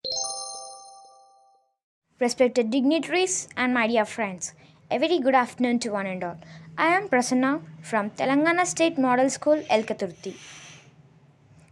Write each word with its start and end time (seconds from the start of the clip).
Respected 2.21 2.71
dignitaries 2.71 3.49
and 3.57 3.75
my 3.75 3.87
dear 3.87 4.05
friends, 4.05 4.55
a 4.91 4.99
very 4.99 5.19
good 5.19 5.35
afternoon 5.35 5.79
to 5.81 5.91
one 5.91 6.07
and 6.07 6.23
all. 6.23 6.39
I 6.79 6.87
am 6.97 7.09
Prasanna 7.09 7.61
from 7.83 8.11
Telangana 8.11 8.65
State 8.67 8.97
Model 8.97 9.29
School, 9.31 9.57
Elkathurthy. 9.69 10.35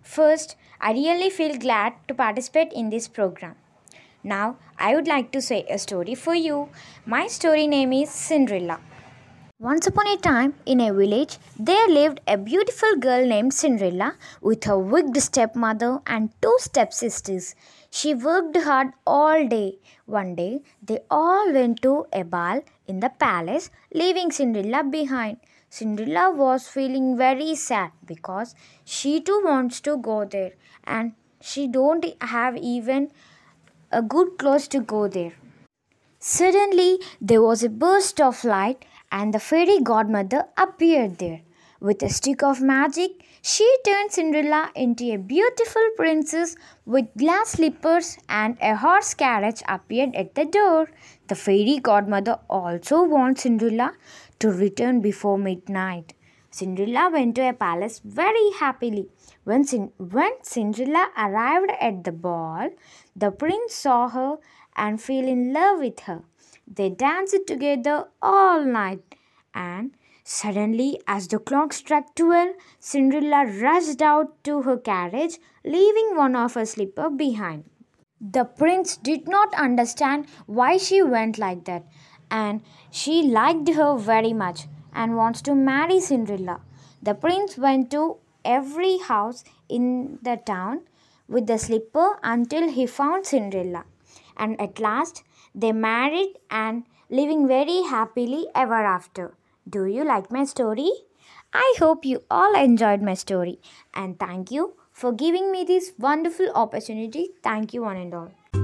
First, 0.03 0.56
I 0.80 0.92
really 0.92 1.30
feel 1.30 1.56
glad 1.59 1.95
to 2.09 2.14
participate 2.14 2.73
in 2.73 2.91
this 2.91 3.09
program. 3.09 3.55
Now, 4.25 4.57
I 4.79 4.95
would 4.95 5.09
like 5.09 5.33
to 5.33 5.43
say 5.43 5.65
a 5.69 5.79
story 5.79 6.15
for 6.15 6.35
you. 6.35 6.69
My 7.05 7.27
story 7.27 7.67
name 7.67 7.92
is 7.92 8.11
Cinderella. 8.11 8.81
Once 9.59 9.87
upon 9.87 10.06
a 10.09 10.17
time, 10.17 10.55
in 10.67 10.81
a 10.81 10.92
village, 10.92 11.39
there 11.59 11.89
lived 11.89 12.20
a 12.27 12.37
beautiful 12.37 12.97
girl 12.97 13.25
named 13.25 13.55
Cinderella 13.55 14.17
with 14.41 14.65
her 14.65 14.78
wicked 14.78 15.20
stepmother 15.23 16.00
and 16.06 16.31
two 16.41 16.56
stepsisters. 16.59 17.55
She 17.91 18.12
worked 18.12 18.56
hard 18.56 18.89
all 19.06 19.47
day. 19.47 19.78
One 20.06 20.34
day, 20.34 20.62
they 20.83 21.00
all 21.11 21.53
went 21.53 21.81
to 21.83 22.06
a 22.12 22.25
ball 22.25 22.62
in 22.89 23.00
the 23.00 23.11
palace, 23.11 23.70
leaving 23.95 24.33
Cinderella 24.33 24.83
behind. 24.83 25.39
Cinderella 25.69 26.33
was 26.33 26.69
feeling 26.69 27.17
very 27.17 27.55
sad 27.55 27.93
because 28.05 28.55
she 28.84 29.20
too 29.20 29.43
wants 29.45 29.81
to 29.83 29.97
go 29.97 30.25
there 30.25 30.53
and 30.84 31.12
she 31.41 31.67
don't 31.67 32.05
have 32.20 32.56
even 32.56 33.11
a 33.93 34.03
good 34.03 34.39
clothes 34.39 34.69
to 34.69 34.81
go 34.81 35.09
there. 35.09 35.33
Suddenly, 36.19 37.01
there 37.21 37.43
was 37.43 37.62
a 37.62 37.69
burst 37.69 38.21
of 38.21 38.45
light, 38.45 38.84
and 39.11 39.34
the 39.34 39.41
fairy 39.41 39.81
godmother 39.81 40.45
appeared 40.57 41.19
there. 41.19 41.41
With 41.81 42.03
a 42.03 42.09
stick 42.09 42.45
of 42.45 42.62
magic, 42.62 43.11
she 43.43 43.69
turned 43.84 44.12
Cinderella 44.12 44.71
into 44.77 45.12
a 45.12 45.17
beautiful 45.17 45.83
princess 45.97 46.55
with 46.87 47.07
glass 47.19 47.51
slippers, 47.51 48.19
and 48.29 48.57
a 48.62 48.77
horse 48.77 49.15
carriage 49.15 49.62
appeared 49.69 50.15
at 50.15 50.37
the 50.37 50.45
door. 50.45 50.89
The 51.27 51.34
fairy 51.34 51.81
godmother 51.83 52.39
also 52.49 53.03
warned 53.03 53.41
Cinderella 53.41 53.95
to 54.39 54.53
return 54.53 55.01
before 55.01 55.39
midnight. 55.39 56.15
Cinderella 56.53 57.11
went 57.11 57.34
to 57.36 57.48
a 57.48 57.53
palace 57.55 58.00
very 58.05 58.50
happily. 58.61 59.08
When, 59.45 59.64
when 59.98 60.33
Cinderella 60.42 61.09
arrived 61.17 61.72
at 61.81 62.05
the 62.05 62.12
ball, 62.12 62.69
the 63.17 63.31
prince 63.31 63.75
saw 63.75 64.09
her 64.09 64.36
and 64.77 65.00
fell 65.00 65.27
in 65.27 65.53
love 65.55 65.78
with 65.81 66.00
her. 66.00 66.22
They 66.67 66.91
danced 66.91 67.47
together 67.47 68.09
all 68.20 68.64
night, 68.64 69.17
and 69.55 69.97
suddenly, 70.25 71.00
as 71.06 71.27
the 71.28 71.38
clock 71.38 71.72
struck 71.72 72.15
twelve, 72.15 72.54
Cinderella 72.78 73.47
rushed 73.47 74.03
out 74.03 74.44
to 74.44 74.62
her 74.62 74.77
carriage, 74.77 75.38
leaving 75.65 76.16
one 76.16 76.37
of 76.37 76.54
her 76.54 76.66
slipper 76.66 77.09
behind. 77.10 77.65
The 78.21 78.44
prince 78.44 78.97
did 78.97 79.27
not 79.27 79.53
understand 79.54 80.27
why 80.47 80.77
she 80.77 81.03
went 81.03 81.38
like 81.38 81.65
that, 81.65 81.87
and 82.31 82.62
she 82.91 83.22
liked 83.22 83.69
her 83.71 83.97
very 83.97 84.32
much 84.32 84.66
and 84.92 85.16
wants 85.16 85.42
to 85.42 85.54
marry 85.54 86.00
Cinderella. 86.00 86.60
The 87.03 87.14
prince 87.14 87.58
went 87.58 87.91
to 87.92 88.16
every 88.44 88.98
house 88.98 89.44
in 89.69 90.19
the 90.22 90.36
town 90.36 90.82
with 91.28 91.47
the 91.47 91.58
slipper 91.58 92.19
until 92.22 92.70
he 92.70 92.86
found 92.86 93.26
Cinderella. 93.26 93.84
And 94.36 94.60
at 94.60 94.80
last 94.80 95.22
they 95.54 95.72
married 95.72 96.38
and 96.50 96.84
living 97.10 97.47
very 97.47 97.82
happily 97.82 98.47
ever 98.54 98.82
after. 98.84 99.34
Do 99.69 99.84
you 99.86 100.04
like 100.04 100.30
my 100.30 100.44
story? 100.44 100.91
I 101.53 101.74
hope 101.78 102.04
you 102.04 102.22
all 102.30 102.54
enjoyed 102.54 103.03
my 103.03 103.14
story 103.14 103.60
and 103.94 104.19
thank 104.19 104.50
you 104.50 104.74
for 104.92 105.12
giving 105.12 105.53
me 105.53 105.64
this 105.64 105.92
wonderful 105.98 106.50
opportunity. 106.54 107.30
Thank 107.42 107.74
you 107.74 107.82
one 107.82 107.97
and 107.97 108.14
all. 108.14 108.62